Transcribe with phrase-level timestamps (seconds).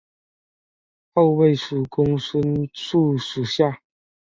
[1.13, 3.83] 后为蜀公孙述属下。